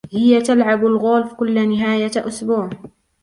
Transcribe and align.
هي 0.13 0.41
تلعب 0.41 0.85
الغولف 0.85 1.33
كل 1.33 1.69
نهاية 1.79 2.11
أسبوع. 2.17 2.69